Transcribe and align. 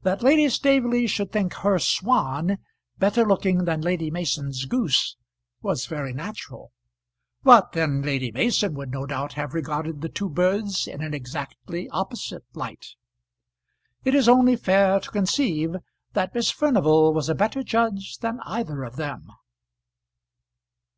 That 0.00 0.22
Lady 0.22 0.48
Staveley 0.48 1.06
should 1.06 1.30
think 1.30 1.52
her 1.56 1.78
swan 1.78 2.56
better 2.96 3.26
looking 3.26 3.66
than 3.66 3.82
Lady 3.82 4.10
Mason's 4.10 4.64
goose 4.64 5.18
was 5.60 5.84
very 5.84 6.14
natural; 6.14 6.72
but 7.42 7.72
then 7.72 8.00
Lady 8.00 8.32
Mason 8.32 8.72
would 8.72 8.90
no 8.90 9.04
doubt 9.04 9.34
have 9.34 9.52
regarded 9.52 10.00
the 10.00 10.08
two 10.08 10.30
birds 10.30 10.86
in 10.86 11.02
an 11.02 11.12
exactly 11.12 11.86
opposite 11.90 12.46
light. 12.54 12.94
It 14.04 14.14
is 14.14 14.26
only 14.26 14.56
fair 14.56 15.00
to 15.00 15.10
conceive 15.10 15.76
that 16.14 16.34
Miss 16.34 16.50
Furnival 16.50 17.12
was 17.12 17.28
a 17.28 17.34
better 17.34 17.62
judge 17.62 18.16
than 18.22 18.40
either 18.46 18.84
of 18.84 18.96
them. 18.96 19.28